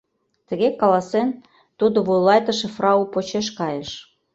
—Тыге 0.47 0.69
каласен, 0.81 1.29
тудо 1.79 1.97
вуйлатыше 2.07 2.67
фрау 2.75 3.01
почеш 3.13 3.47
кайыш. 3.59 3.91